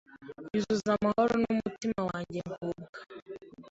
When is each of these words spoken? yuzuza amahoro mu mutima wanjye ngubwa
yuzuza 0.53 0.89
amahoro 0.97 1.33
mu 1.43 1.51
mutima 1.63 1.99
wanjye 2.09 2.39
ngubwa 2.47 2.97